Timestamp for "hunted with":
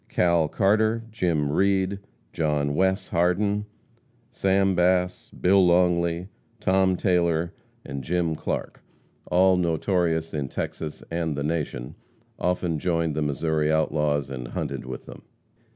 14.47-15.05